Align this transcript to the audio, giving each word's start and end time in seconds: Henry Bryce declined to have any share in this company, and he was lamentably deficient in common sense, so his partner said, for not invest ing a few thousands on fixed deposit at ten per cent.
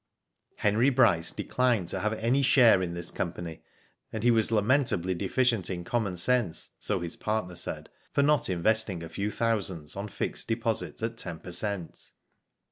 Henry 0.55 0.89
Bryce 0.89 1.29
declined 1.31 1.87
to 1.89 1.99
have 1.99 2.13
any 2.13 2.41
share 2.41 2.81
in 2.81 2.95
this 2.95 3.11
company, 3.11 3.61
and 4.11 4.23
he 4.23 4.31
was 4.31 4.49
lamentably 4.51 5.13
deficient 5.13 5.69
in 5.69 5.83
common 5.83 6.17
sense, 6.17 6.71
so 6.79 7.01
his 7.01 7.15
partner 7.15 7.53
said, 7.53 7.87
for 8.11 8.23
not 8.23 8.49
invest 8.49 8.89
ing 8.89 9.03
a 9.03 9.09
few 9.09 9.29
thousands 9.29 9.95
on 9.95 10.07
fixed 10.07 10.47
deposit 10.47 11.03
at 11.03 11.17
ten 11.17 11.37
per 11.39 11.51
cent. 11.51 12.13